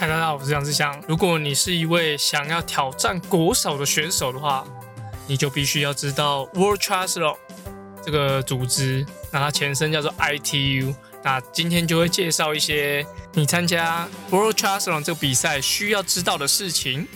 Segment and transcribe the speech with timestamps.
[0.00, 1.02] 嗨，大家好，我是杨志祥。
[1.08, 4.64] 如果你是一位想要挑战国手的选手的话，
[5.26, 7.36] 你就必须要知道 World Triathlon
[8.04, 10.94] 这个组织，那它前身叫做 ITU。
[11.24, 17.08] 那今天就会介绍一些你参加 World Triathlon 这个比赛需要知道的事情。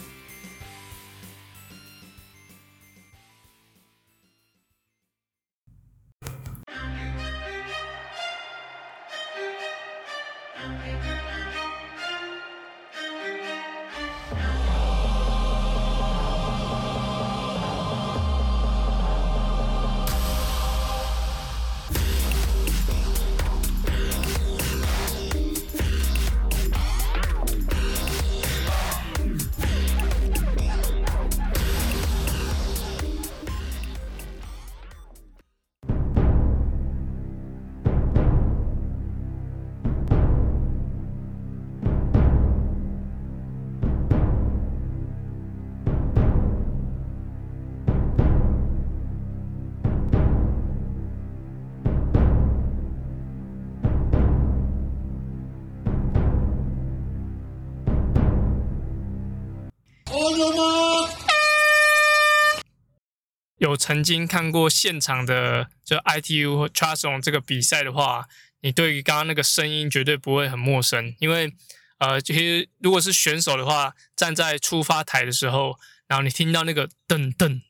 [63.59, 68.27] 有曾经看过现场的就 ITU Triathlon 这个比赛的话，
[68.61, 71.53] 你对于刚刚那个声音绝对不会很陌生，因为
[71.99, 77.61] 呃，其实如果是选手的话，站在出发台的时候，然后你听到那个噔噔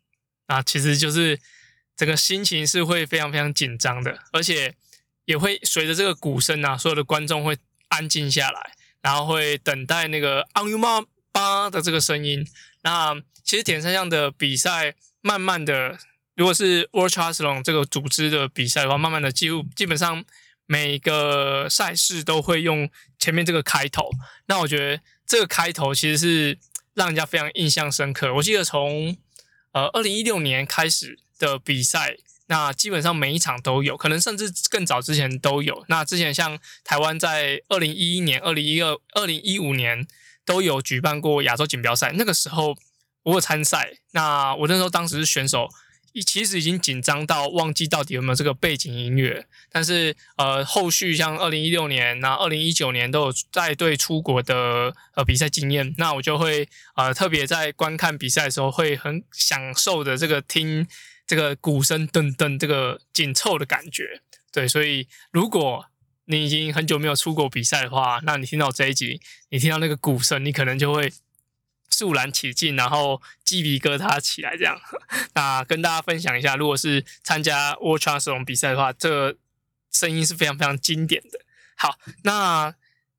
[0.46, 1.38] 啊，其实就是
[1.94, 4.74] 整个心情是会非常非常紧张的，而且
[5.26, 8.72] 也会随着这个鼓声啊，所有的观众会安静下来，
[9.02, 10.80] 然后会等待那个 On your
[11.32, 12.46] mark 的这个声音。
[12.82, 14.94] 那其实铁三项的比赛。
[15.24, 15.96] 慢慢的，
[16.34, 20.24] 如果是 World t r a t h l o n 这个组织的比赛的话，慢慢的，几乎基本上
[20.66, 24.10] 每个赛事都会用前面这个开头。
[24.46, 26.58] 那我觉得这个开头其实是
[26.94, 28.34] 让人家非常印象深刻。
[28.34, 29.16] 我记得从
[29.70, 32.16] 呃二零一六年开始的比赛，
[32.46, 35.84] 那基本上每一场都有，可能甚至更早之前都有。
[35.86, 40.04] 那之前像台湾在二零一一年、二零一二、二零一五年
[40.44, 42.76] 都有举办过亚洲锦标赛，那个时候。
[43.24, 45.68] 我有参赛，那我那时候当时是选手，
[46.26, 49.46] 其实已经紧张到忘记到底有没有这个背景音乐。
[49.70, 60.84] 但是呃，后续像二零一六年、那二零一九年都有带队出国的呃比赛经验，那我就会呃特别在观看比赛的时候会很享受的这个听
[61.24, 64.20] 这个鼓声噔噔这个紧凑的感觉。
[64.50, 65.86] 对，所以如果
[66.32, 69.20] 你已经很久没有出国比赛的话，那你听到这一集，
[69.50, 71.12] 你听到那个鼓声，你可能就会。
[71.94, 74.80] 肃然起敬，然后鸡皮疙瘩起来，这样。
[75.36, 79.36] 那跟大家分享一下，如果是参加 World Triathlon 比赛的话，这
[79.92, 81.40] 声音是非常非常经典的。
[81.76, 82.74] 好，那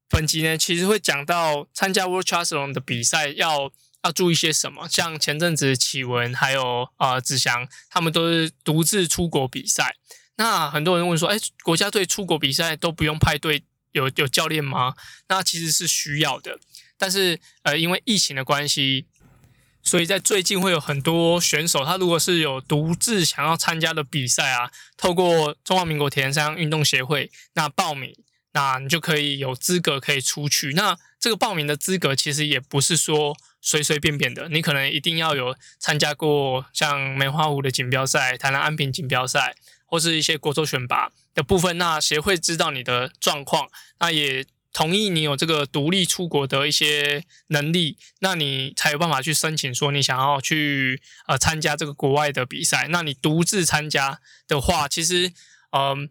[0.10, 3.72] 本集呢，其实会讲到参加 World Triathlon 的比赛要
[4.04, 4.88] 要注意些什么。
[4.90, 9.98] 像前阵子启文还有呃子祥，他们都是独自出国比赛。
[10.36, 14.96] 那很多人问说，哎，国家队出国比赛都不用派队，有有教练吗？
[15.30, 16.60] 那其实是需要的。
[16.98, 19.06] 但是，呃，因为疫情的关系，
[19.84, 28.16] 所以在最近会有很多选手，他如果是有独自想要参加的比赛啊，透过中华民国铁人三项运动协会那报名，
[28.54, 30.74] 那你就可以有资格可以出去。
[30.74, 39.56] 那这个报名的资格其实也不是说随随便便的，你可能一定要有参加过像梅花湖的锦标赛、台南安平锦标赛，
[39.94, 41.78] 或是一些国手选拔的部分。
[41.78, 44.44] 那谁会知道你的状况，那也。
[44.76, 52.88] 同意你有这个独立出国的一些能力，那你才有办法去申请说你想要去呃参加这个国外的比赛。
[52.90, 55.32] 那你独自参加的话，其实
[55.78, 56.10] 嗯、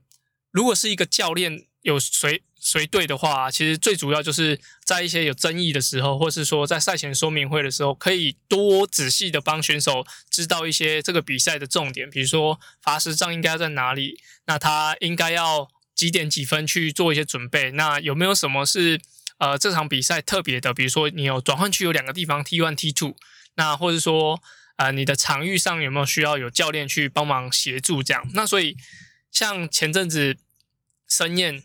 [0.53, 15.69] 如果是一个教练有谁随队的话，其实最主要就是在一些有争议的时候，或是说在赛前说明会的时候，可以多仔细的帮选手知道一些这个比赛的重点，比如说罚时杖应该在哪里，那他应该要。
[15.95, 17.71] 几点几分去做一些准备？
[17.73, 18.99] 那有没有什么是
[19.39, 20.73] 呃这场比赛特别的？
[20.73, 23.15] 比如说你有转换区有两个地方 T one T two，
[23.55, 24.43] 那或者说
[24.77, 28.27] 呃你的场域上有没有需要有教练去帮忙协助这样？
[28.33, 28.77] 那所以
[29.31, 30.39] 像前阵子
[31.07, 31.63] 申燕，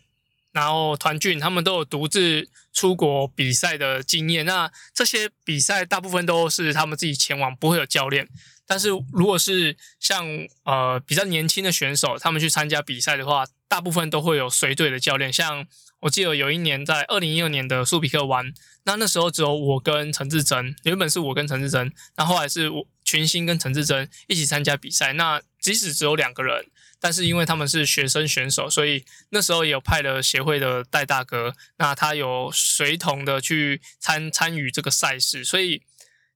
[0.58, 4.44] 然后团俊他们都有独自出国比赛的经验。
[4.44, 8.28] 那这些比赛大部分都是他们自己前往，不会有教练。
[8.66, 10.26] 但是如果是像
[10.64, 15.32] 呃比较年轻的选手，他们去参加比赛的话，大部分都会有随队的教练。
[15.32, 15.64] 像
[16.00, 18.52] 我记得有一年在二零一二年的苏比克湾，
[18.84, 25.12] 那那时候只有我跟陈志珍，原本是我跟陈志珍，那后来是我群星跟陈志珍一起参加比赛。
[25.12, 26.64] 那即使只有两个人，
[26.98, 35.82] 但是因为他们是学生选手，所以那时候也有派了协会的戴大哥，那他有随同的去参参与这个赛事，所以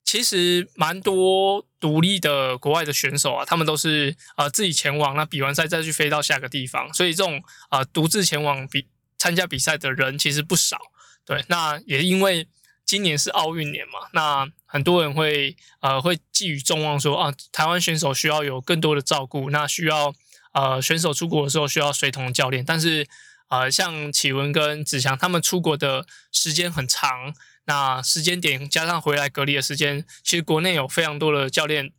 [0.04, 8.86] 其实蛮多独立的国外的选手啊，他们都是呃自己前往，那比完赛再去飞到下个地方，所以这种呃独自前往比
[9.16, 10.76] 参加比赛的人其实不少。
[11.24, 12.46] 对，那也因为
[12.84, 20.14] 今年是奥运年嘛，那很多人会呃会寄予众望说啊，台湾选手需要有更多的照顾，那需要
[20.54, 23.06] 呃选手出国的时候需要随同教练，但是
[23.48, 27.34] 呃像启文跟子祥他们出国的时间很长，
[27.66, 31.92] 那时间点加上回来隔离的时间，其实国内有非常多的教练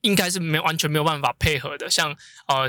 [0.00, 1.88] 应该是没完全没有办法配合的。
[1.88, 2.16] 像
[2.48, 2.68] 呃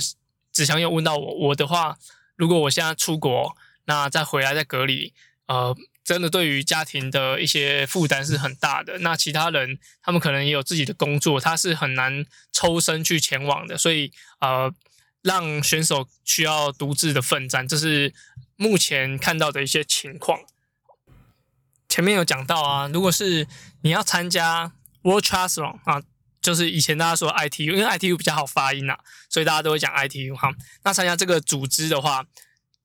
[0.51, 1.97] 子祥又问到我，我的话，
[2.35, 5.11] 如果我现在出国，那再回来再隔离。
[5.47, 8.99] 呃，真的对于家庭的一些负担是很大的。
[8.99, 13.77] 那其他人他们可能也有自己的工作，他是很难抽身去前往的。
[13.77, 14.73] 所以呃，
[15.21, 18.13] 让选手需要独自的奋战，这是
[18.55, 20.39] 目前看到的一些情况。
[21.87, 23.47] 前面有讲到啊，如果是
[23.83, 24.73] 你要参加
[25.03, 26.01] World t r a s l o n 啊，
[26.41, 28.97] 就是以前大家说 ITU，因为 ITU 比较好发音、啊，
[29.29, 30.51] 所以大家都会讲 ITU 哈。
[30.83, 32.25] 那参加这个组织的话，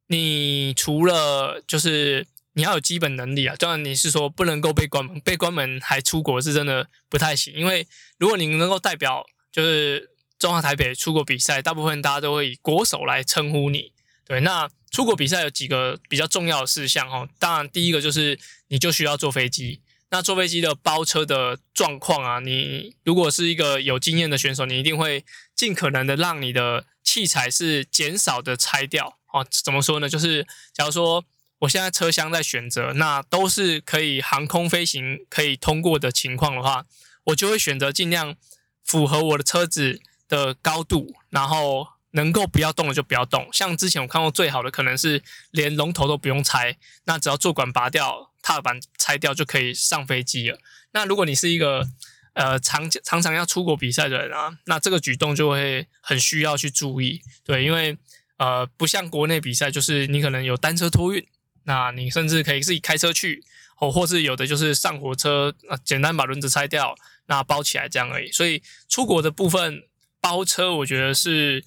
[0.09, 2.27] 你除了就是
[2.59, 7.55] 你要有基本能力啊，当然你是说不能够被关门，被关门还出国是真的不太行。
[7.55, 7.87] 因为
[8.19, 10.11] 如果你能够代表就是
[10.41, 13.93] 中华台北出国比赛，大部分大家都会以国手来称呼你。
[14.27, 17.29] 对，那出国比赛有几个比较重要的事项哦。
[17.39, 19.81] 当然第一个就是你就需要坐飞机。
[20.11, 29.47] 那坐飞机的包车的状况啊，你如果是一个有经验的选手，你一定会尽可能的让你的器材是减少的拆掉哦。
[29.65, 30.09] 怎么说呢？
[30.09, 30.45] 就是
[30.75, 31.25] 假如说。
[31.61, 36.87] 我现在车厢在选择，那都是可以航空飞行可以通过的情况的话，
[37.25, 38.37] 我就会选择尽量
[38.85, 43.49] 符合我的车子的高度，然后能够不要动的就不要动。
[43.53, 50.59] 像之前我看过最好的，可能是连龙头都不用拆，那只要坐管拔掉、踏板拆掉就可以上飞机了。
[50.93, 51.89] 那如果你是一个
[52.35, 57.99] 呃常常常要出国比赛的人啊，那这个举动就会很需要去注意，对，因为
[58.37, 61.27] 呃不像国内比赛，就是你可能有单车托运。
[61.69, 63.45] 那你甚至可以自己开车去，
[63.79, 68.33] 哦或是有的就是上火车，啊，简单把轮子拆掉，那包起来这样而已。
[68.33, 69.83] 所以出国的部分
[70.19, 71.63] 包车，我觉得是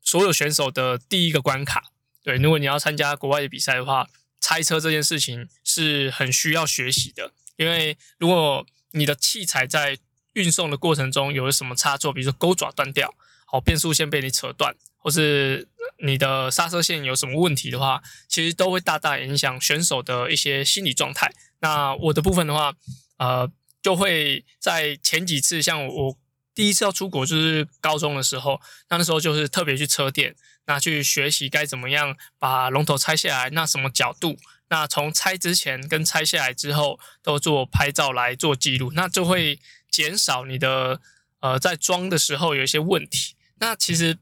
[0.00, 1.90] 所有选手的第一个关卡。
[2.22, 4.08] 对，如果你要参加国外的比赛的话，
[4.40, 9.98] 拆车这件事情是很需要学习的，因为如果你的器材在
[10.34, 13.12] 运送的过程中有了什么差错，比如说钩爪断掉，
[13.46, 15.68] 好，变速线被你扯断，或是
[16.02, 21.32] 你的刹车线有什么问题的话，其实都会大大影响选手的一些心理状态。
[21.60, 22.74] 那我的部分的话，
[23.16, 23.50] 呃，
[23.82, 26.16] 就会在前几次，像我
[26.54, 28.60] 第一次要出国就是高中的时候，
[28.90, 30.36] 那那时候就是特别去车店，
[30.66, 34.36] 那去学习该怎么样把龙头拆下来，那什么角度，
[34.68, 39.58] 那从拆之前跟拆下来之后都做拍照来做记录，那就会
[39.90, 41.00] 减少你的
[41.40, 43.34] 呃在装的时候有一些问题。
[43.60, 44.18] 那其实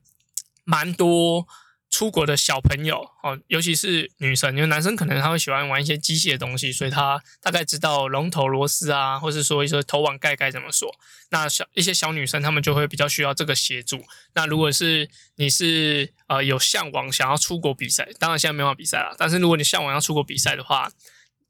[0.67, 1.47] 蛮多。
[1.89, 10.93] 出国的小朋友哦，尤其是女生，因为男生可能他会喜欢玩一些机械的东西，所以他大概知道龙头螺丝啊，或是说一些头网盖该怎么锁。
[11.31, 14.05] 那小一些小女生，她们就会比较需要这个协助。
[14.35, 20.91] 那如果是你是呃有向往想要出国比赛，当然现在没办法比赛了，但是如果你向往要出国比赛的话，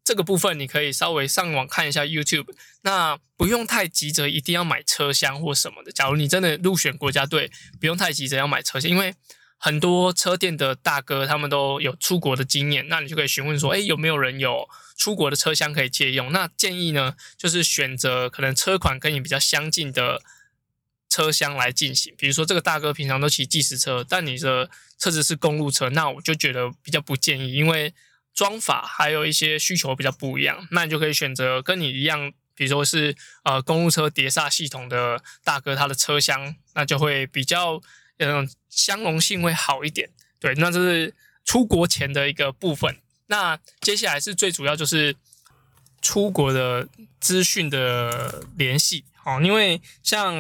[0.06, 2.54] 这个部分你可以稍微上网看一下 YouTube。
[2.82, 5.92] 那不用太急着一定要买车厢或什么的。
[5.92, 9.14] 假如你真的入选国家队，不用太急着要买车厢，因为。
[9.58, 16.30] 很多车店的大哥，他们都有出国的经验，那你就可以询问说，诶，有没有人有出国的车厢可以借用？
[16.30, 20.20] 那建议呢，就是选择可能车款跟你比较相近的
[21.08, 22.14] 车厢来进行。
[22.18, 27.94] 比如说，这个大哥平常都骑计时车，但你的车子是公路车，那我就觉得比较不建议，因为
[28.37, 30.69] 装法还有一些需求比较不一样。
[30.71, 37.83] 那你就可以选择跟你一样，比如说是呃公路车碟刹系统的大哥，他的车厢那就会比较。
[38.19, 40.09] 嗯，相容性会好一点。
[40.40, 41.14] 对，那这是
[41.45, 42.97] 出国前的一个部分。
[43.26, 45.14] 那接下来是最主要就是
[46.00, 46.88] 出国的
[47.21, 49.05] 资讯的联系。
[49.23, 50.35] 哦，因为像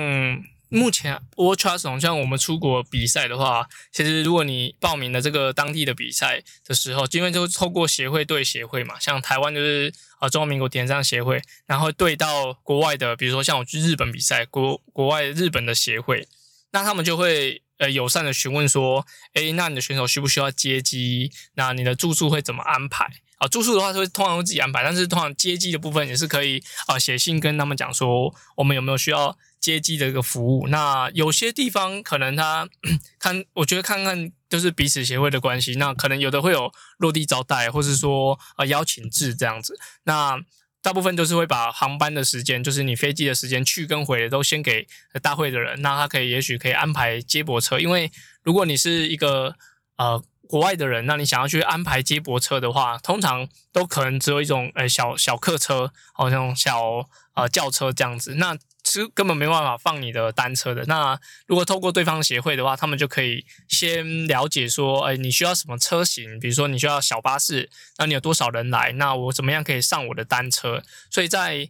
[0.68, 16.26] 目前 World Triathlon 像我们出国比赛的话，其实如果你报名了这个当地的比赛的时候，因为就透过协会对协会嘛，像台湾就是啊中华民国田径协会，然后对到国外的，比如说像我去日本比赛，国国外日本的协会，
[16.72, 17.62] 那他们就会。
[17.78, 21.30] 呃，友善的询问说，诶，那你的选手需不需要接机？
[21.56, 23.04] 那你的住宿会怎么安排？
[23.36, 30.68] 啊，住宿的话是会通常会自己安排，但是通常接机的部分也是可以啊，写信跟他们讲说，我们有没有需要接机的一个服务。
[30.68, 32.68] 那有些地方可能他
[33.18, 35.74] 看，我觉得看看就是彼此协会的关系。
[35.74, 39.76] 那可能有的会有落地招待，或是说呃邀请制这样子。
[40.04, 40.38] 那
[40.80, 44.86] 大部分都是会把航班的时间，就是你飞机的时间去跟回的都先给
[45.20, 47.80] 大会的人，那他可以也许可以安排接驳车。
[47.80, 48.12] 因为
[48.44, 49.56] 如果你是一个
[49.96, 58.36] 呃国外的人，那你想要去安排接驳车的话，通常都可能只有一种呃小小客车，好像小呃轿车这样子。
[58.36, 58.56] 那
[59.00, 60.84] 是根本没办法放你的单车的。
[60.86, 66.38] 那如果透过对方协会的话，他们就可以先了解说，哎，你需要什么车型？
[66.40, 68.92] 比如说你需要小巴士，那你有多少人来？
[68.92, 70.82] 那我怎么样可以上我的单车？
[71.10, 71.68] 所以在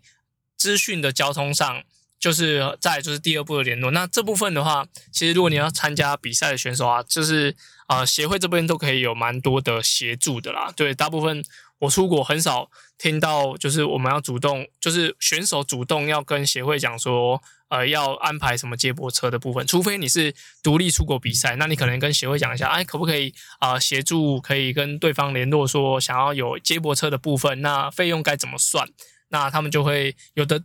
[0.56, 1.82] 资讯的交通上，
[2.18, 3.90] 就是在就是第二步的联络。
[3.90, 7.54] 那这部分的话，其实如果你要参加比赛的选手啊，就是、
[7.88, 10.72] 呃、协会这边都可以有蛮多的协助的啦。
[10.74, 11.44] 对，大部分。
[11.80, 19.66] 我出国很少听到，就是我们要主动，就是选手主动要跟协会讲说，呃，要安排什么接驳车的部分。
[19.66, 28.88] 除非你是独立出国比赛，那你可能跟协会讲一下，哎，可不可以啊，协助可以跟对方联络说，想要有接驳车的部分，那费用该怎么算？
[29.28, 30.60] 那他们就会有的，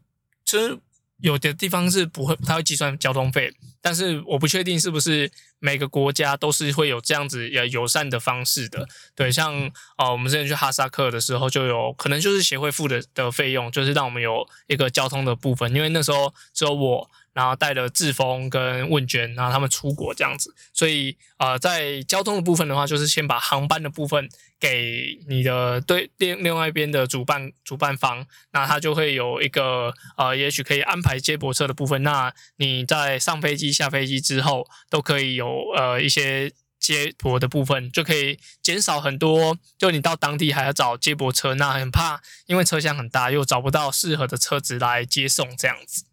[0.45, 0.79] 其实。
[1.21, 8.87] 有的地方是不会，他会计算交通费，但是我不确定是不是每个国家都是会有这样子呃友善的方式的。
[9.15, 9.53] 对，像
[9.97, 17.09] 哦，我们之前去哈萨克的时候，就有可能就是协会付的的费用，就是让我们有一个交通的部分，因为那时候只有我。
[17.33, 32.03] 然后带了志峰跟问娟，然后他们出国这样子，所以呃，在交通的部分的话，就是先把航班的部分给你的对另另外一边的主办主办方，那他就会有一个呃，也许可以安排接驳车的部分。
[32.03, 39.57] 那你在上飞机下飞机之后，都可以有呃一些接驳的部分，就可以减少很多。
[39.77, 46.05] 就你到当地还要找接驳车，那很怕，因为车厢很大，又找不到适合的车子来接送这样子。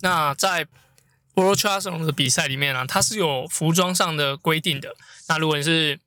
[0.00, 0.66] 那在
[1.34, 4.94] World Triathlon 的比赛里面呢、啊，它是有服装上的规定的。
[5.28, 5.98] 那如果你是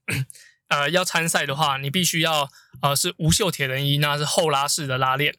[0.70, 2.50] 呃要参赛的话，你必须要
[2.82, 5.36] 呃是无袖铁人衣，那是后拉式的拉链。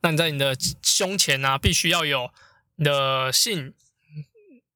[0.00, 2.30] 那你在你的胸前呢、啊，必须要有
[2.76, 3.74] 你的姓，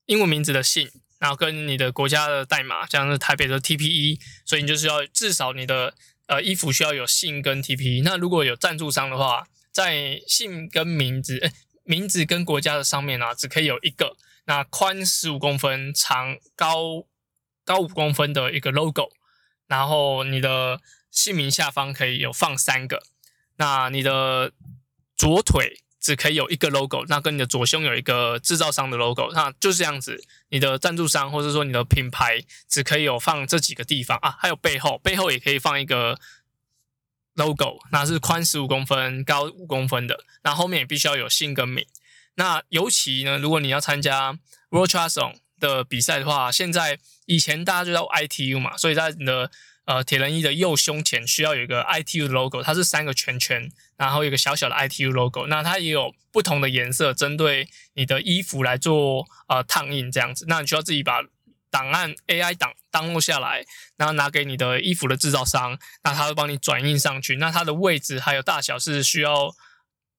[0.06, 5.94] 英文名字的姓，然后跟你的国家的代码，像是台北的 TPE，所以你就是要至少你的
[6.26, 8.02] 呃衣服需要有姓跟 TPE。
[8.02, 11.38] 那如果有赞助商的话，在姓跟名字。
[11.38, 11.52] 欸
[11.85, 14.17] 名字跟国家的上面啊，只可以有一个。
[14.47, 17.07] 那宽十五公分，长高
[17.64, 19.11] 高五公分的一个 logo。
[19.67, 23.03] 然后你的姓名下方可以有放三个。
[23.57, 24.53] 那你的
[25.17, 29.31] 左腿只可以有一个 logo，那跟你的左胸有一个制造商的 logo。
[29.33, 30.23] 那就是这样子。
[30.49, 36.19] 你的赞助商或者说你的品牌只可以有放这几个地方啊，还有背后，背后也可以放一个。
[37.35, 41.85] Logo 那是宽十五公分、高五公分的，那后面也必须要有姓跟名。
[42.37, 44.38] 那尤其呢，如果你要参加
[44.71, 49.50] World Triathlon 的比赛的话，现在以前大家就叫 ITU 嘛，所以在你的
[49.85, 55.47] 呃铁人衣的右胸前需要有一个 ITU 的 logo，它是三个圈圈，然后有个小小的 ITU logo。
[55.47, 60.45] 那它也有不同的颜色，针对你的衣服来做呃烫印这样子。
[60.49, 61.23] 那你需要自己把。
[61.75, 63.64] 档案 AI 档 download 下来，
[63.97, 67.35] 然后拿给你的衣服的制造商，那他会帮你转印上去。
[67.38, 69.57] 那它的位置还有大小是需要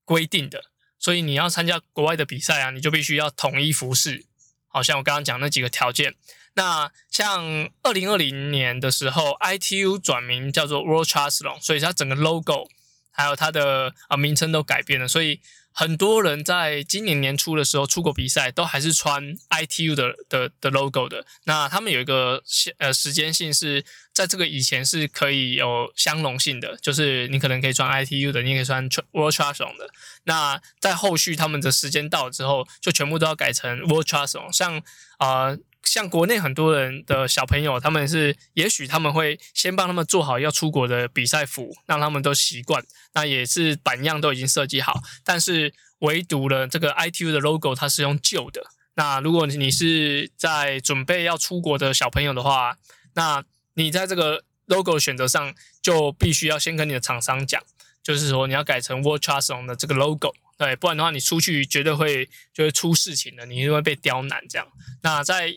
[0.04, 0.66] 规定的，
[1.00, 4.26] 所以你要参加国外的比赛啊，你就必须要统一服饰。
[4.68, 6.16] 好像我刚刚讲那几个条件。
[6.56, 12.68] 那像二零二零年的时候，ITU 转名叫做 World Triathlon，所以它整个 logo
[13.12, 15.40] 还有它的啊名称都改变了，所以。
[15.78, 21.26] 很多人在今年年初的时候出国比赛，都还是穿 ITU 的的的 logo 的。
[21.44, 22.42] 那他们有一个
[22.78, 29.90] 呃时间性是在这个以前是可以有相容性的，就是你可能可以穿 ITU 的，你也可以穿 World Triathlon 的。
[30.24, 34.52] 那在后续他们的时间到了之后，就全部都要改成 World Triathlon。
[34.52, 34.82] 像
[35.18, 35.58] 啊。
[35.86, 42.84] 像国内很多人的小朋友，他们是也许他们会先帮他们做好要出国的比赛服，让他们都习惯。
[43.14, 48.68] 那也是版样都已经设计好，但是唯独了这个 ITU 的 logo 它是用旧的。
[48.96, 52.78] 那如果你是在准备要出国的小朋友的话，
[53.14, 53.44] 那
[53.76, 57.62] 你在这个 logo 选择上就必须要先跟你的厂商讲，
[58.02, 64.68] 就是说你要改成 World Triathlon 的这个 logo，对，不然的话你出去绝对会就会出事情的，你就会被刁难这样。
[65.04, 65.54] 那在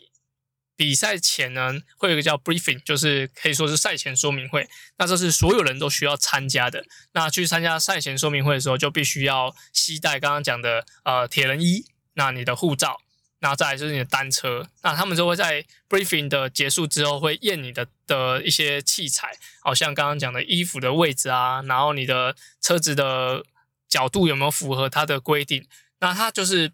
[0.79, 4.65] 比赛前呢，会有一个叫 briefing，就是可以说是赛前说明会。
[4.97, 6.85] 那这是所有人都需要参加的。
[7.11, 11.83] 那去参加赛前说明会的时候，就必须要携带刚刚讲的呃铁人衣，
[12.13, 13.01] 那你的护照，
[13.39, 14.69] 然后再来就是你的单车。
[14.81, 23.43] 那他们就会在 briefing 的结束之后，会验你的的一些器材，好像刚刚讲的衣服的位置啊，然后你的车子的
[23.89, 25.67] 角度有没有符合它的规定。
[25.99, 26.71] 那它就是。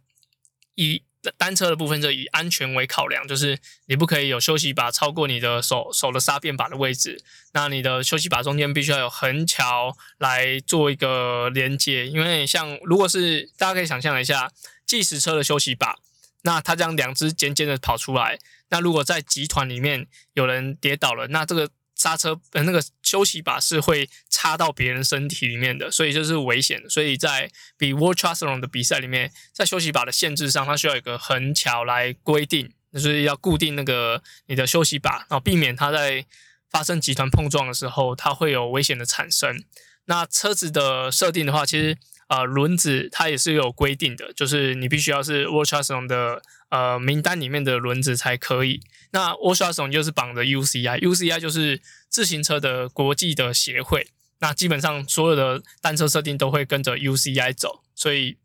[0.78, 1.04] 以
[1.38, 14.52] 单车的部分就以安全为考量，就是你不可以有休息把超过你的手手的刹变把的位置，那你的休息把中间必须要有横桥来做一个连接，因为像如果是大家可以想象一下
[14.86, 15.96] 计时车的休息把，
[16.44, 18.40] 那它这样两只尖尖的跑出来，
[18.70, 21.70] 那如果在集团里面有人跌倒了，那这个。
[21.96, 26.84] 刹车呃，那个休息把是会插到别人身体里面的，所以就是危险。
[26.90, 36.26] 所以在比 World Triathlon 的比赛里面，在休息把的限制上，它需要有个横桥来规定，就是要固定那个你的休息把，然后避免它在
[36.70, 39.64] 发生集团碰撞的时候，它会有危险的产生。
[40.06, 48.82] 那车子的设定的话，其实呃轮子它也是有规定的，就是你必须要是 World Triathlon 的呃名单里面的轮子才可以。
[49.12, 54.08] 那 World Triathlon 就是绑的 UCI，UCI 就是自行车的国际的协会。
[54.40, 58.38] 那基本上所有的单车设定都会跟着 UCI 走，所以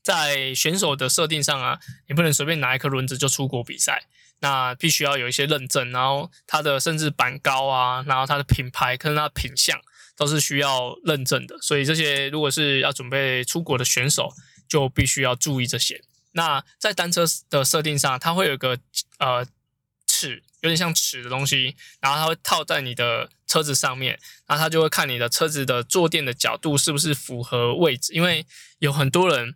[0.00, 4.04] 在选手的设定上啊，你不能随便拿一颗轮子就出国比赛，
[4.38, 9.76] 那必须要有一些认证，然后它的甚至板高啊，然后它的品牌跟它的品相
[10.16, 11.58] 都是需要认证的。
[11.60, 14.32] 所以这些如果是要准备出国的选手，
[14.68, 16.02] 就必须要注意这些。
[16.32, 18.78] 那在单车的设定上，它会有一个
[19.18, 19.46] 呃。
[20.08, 28.14] 尺有点像尺的东西，然后它会套在你的车子上面，然后它就会看你的车子的坐垫的角度是不是符合位置。
[28.14, 28.46] 因为
[28.78, 29.54] 有很多人，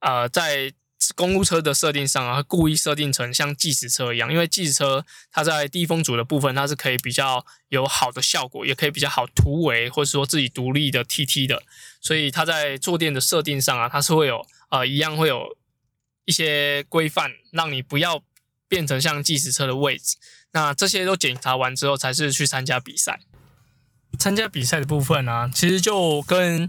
[0.00, 0.74] 呃，在
[1.14, 11.62] 公路车的设定上啊，故意设定成像计时车一样，因为计时车它在低风阻的部分，它是可以比较有好的效果，也可以比较好突围，或者说自己独立的 TT 的，
[12.00, 15.56] 所以它在坐垫的设定上啊，它是会有呃一样会有
[16.24, 18.22] 一些规范，让你不要。
[18.66, 20.16] 变成像计时车的位置，
[20.52, 23.20] 那这些都检查完之后，才是去参加比赛。
[24.18, 26.68] 参加比赛的部分呢、其实就跟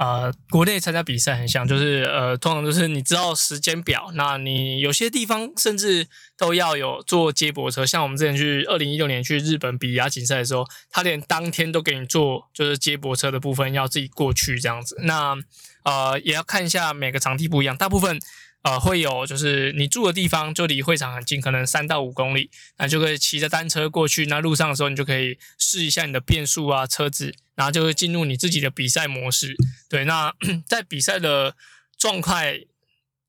[0.00, 7.84] 呃国内参加比赛很像，就是呃通常就是你知道时间表，那你有些地方甚至都要有坐接驳车。
[7.84, 14.96] 像我们之前去二零一六年去日本比亚锦赛的时候，他连当天都给你坐，就是接驳车的部分要自己过去这样子。
[15.02, 15.36] 那
[15.84, 18.18] 呃也要看一下每个场地不一样，大部分。
[18.62, 24.26] 呃，会有就是你住的地方就离会场很近，可能三到五公里，那就可以骑着单车过去。
[24.26, 29.56] 那路上的时候，你就可以试一下你的变速啊，车子，然后就会进入你自己的比赛模式。
[29.88, 30.34] 对，那
[30.68, 31.56] 在比赛的
[31.96, 32.66] 状态，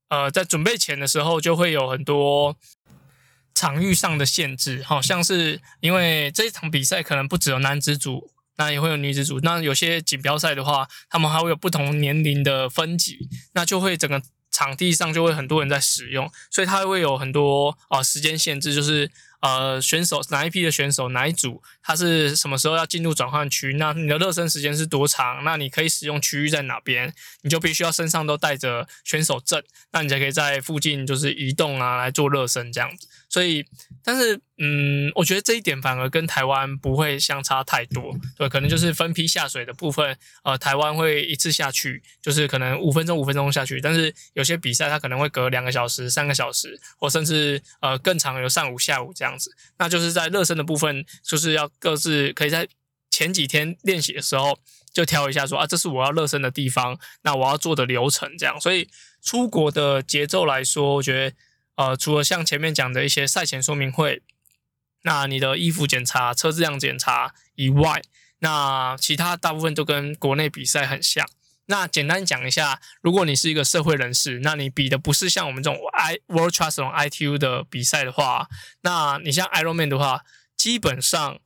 [0.08, 2.58] 呃，在准备前的时候，就会有很多
[3.54, 9.40] 场域上的限制，好像是因为这一场比赛可能不只有男子组，那也会有女子组。
[9.40, 14.20] 那有些锦标赛的话，他们还会有不同年龄的分级，那就会整个。
[14.62, 33.08] 场地上就会很多人在使用，所以它会有很多啊、时间限制，就是呃选手哪一批的选手哪一组，他是什么时候要进入转换区，那你的热身时间是多长，那你可以使用区域在哪边，你就必须要身上都带着选手证，那你才可以在附近就是移动啊来做热身这样子。
[33.32, 33.64] 所以，
[34.04, 40.14] 但是嗯，我觉得这一点反而跟台湾不会相差太多，对，可能就是分批下水的部分，
[40.44, 49.56] 呃，台湾会一次下去，就是可能五分钟五分钟下去，但是有些比赛它可能会隔两个小时、三个小时，或甚至呃更长，有上午、下午这样子。
[49.78, 52.68] 那就是在热身的部分，就是要各自可以在
[53.10, 54.58] 前几天练习的时候
[54.92, 58.60] 就挑一下说，说啊，这是我要热身的地方，那我要做的流程这样。
[58.60, 58.90] 所以
[59.22, 61.34] 出国的节奏来说，我觉得。
[61.76, 64.22] 呃，除了像前面讲的一些赛前说明会，
[65.02, 68.02] 那你的衣服检查、车质量检查以外，
[68.40, 71.26] 那其他大部分都跟国内比赛很像。
[71.66, 78.48] 那简单讲一下，如果你是一个社会人士，那你比的不是像我们这种 I World Triathlon ITU 的比赛的话，
[78.82, 80.22] 那你像 Ironman 的话，
[80.56, 81.38] 基本上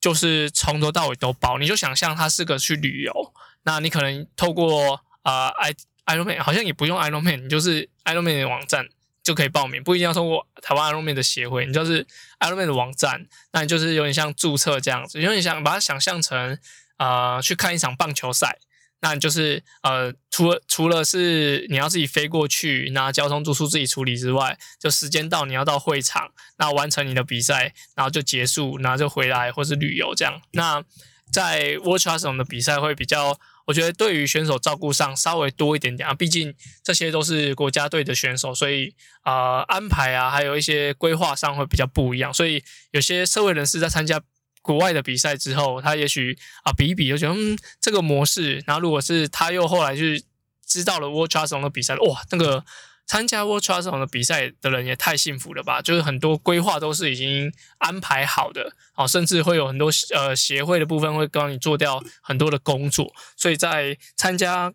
[0.00, 1.58] 就是从头到尾都包。
[1.58, 5.74] 你就想象它是个去旅游，那你可能透过呃 I
[6.06, 8.88] Ironman 好像也不用 Ironman，你就是 Ironman 的网站。
[9.28, 12.06] 就可以报名，不一定要通过台湾 Ironman 的协会，你就是
[12.40, 16.58] Ironman 的网站，那你就是有点像注册这样子，有点想把它想象成
[16.96, 18.58] 呃去看一场棒球赛，
[19.02, 30.40] 那你就是呃除了除了是你要自己飞过去，那交通住宿自己处理之外，就时间到你要到会场，那完成你的比赛，然后就结束，然后就回来或是旅游这样。
[30.52, 30.82] 那
[31.30, 33.38] 在 watchlus 的比赛会比较。
[33.68, 42.32] 我觉得对于选手照顾上稍微多一点点啊，毕竟这些都是国家队的选手，所以啊、安排啊，还有一些规划上会比较不一样。
[42.32, 44.18] 所以有些社会人士在参加
[44.62, 50.24] 国外的比赛之后，他也许啊比一比就觉得嗯这个模式，然后如果是他又后来去
[50.66, 52.64] 知道了 World Triathlon 的比赛，哇那个。
[53.08, 55.80] 参加 World Triathlon 的比赛的人也太幸福了吧！
[55.80, 64.72] 就是很多规划都是已经安排好的，哦，甚至会有很多呃协会的部分会帮你做掉很多的工作，所以在参加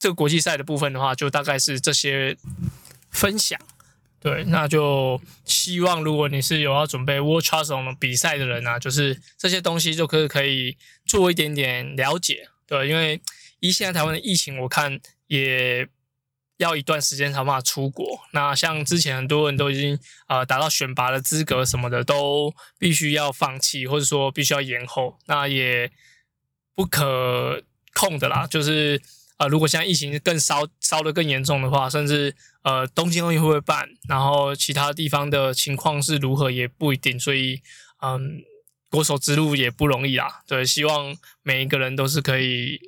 [0.00, 2.36] 这个国际赛的部分的话，就大概是这些
[3.08, 3.58] 分享。
[4.18, 12.48] 对，那就希望如果你是有要准备 World Triathlon 比赛的人啊，就是这些东西就可以可以做一点点了解。
[12.66, 13.20] 对，因为
[13.60, 15.86] 以现在台湾的疫情，我看也
[16.56, 18.20] 要一段时间才办法出国。
[18.32, 25.18] 那像之前很多人都已经呃达到选拔的资格什么的，都必须要放弃，或者说必须要延后。
[25.26, 25.90] 那也
[26.74, 27.62] 不可
[27.94, 29.00] 控的啦，就是。
[29.36, 37.60] 呃，如果现在疫情更烧烧得更严重的话，甚至呃东京奥运会会办，然后其他地方的情况是如何也不一定，所以
[38.00, 38.44] 嗯，
[38.88, 40.44] 国手之路也不容易啦。
[40.46, 42.78] 对，希望每一个人都是可以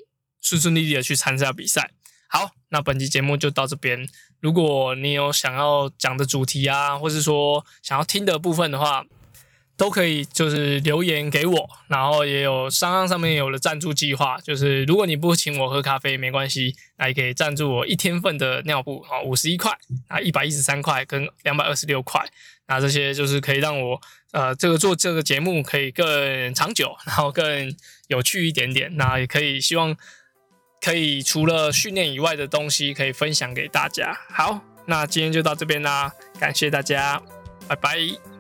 [0.40, 1.90] 顺顺利利的去参加比赛。
[2.29, 4.06] 好，那本期节目就到这边。
[4.40, 9.02] 如果你有想要讲的主题啊，或是说想要听的部分的话，
[9.78, 19.72] 都可以，就是留言给我，然后也有商上上面有了赞助计划，就是如果你不请我喝咖啡没关系，那也可以赞助我一天份的尿布啊，五十一块
[20.08, 22.22] 啊，一百一十三块跟两百二十六块，
[22.68, 23.98] 那这些就是可以让我
[24.32, 27.74] 呃这个做这个节目可以更长久，然后更
[28.08, 29.96] 有趣一点点，那也可以希望
[30.87, 34.16] 可以除了训练以外的东西可以分享给大家。
[34.29, 37.20] 好，那今天就到这边啦，感谢大家，
[37.66, 38.36] 拜拜。